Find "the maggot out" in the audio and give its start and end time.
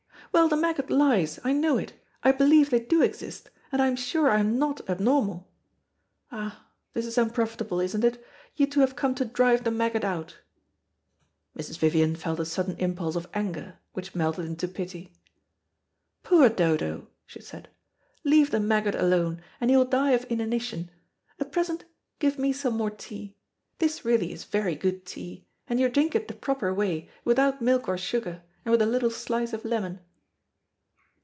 9.65-10.37